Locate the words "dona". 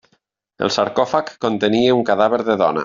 2.65-2.79